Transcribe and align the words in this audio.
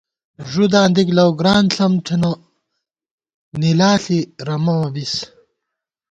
ݫُداں 0.49 0.87
دِک 0.95 1.09
لؤ 1.17 1.31
گران 1.39 1.63
ݪم 1.75 1.93
تھنہ 2.05 2.31
نِلا 3.59 3.91
ݪی 4.03 4.19
رَمہ 4.47 4.73
مہ 4.79 4.89
بِس 4.93 5.13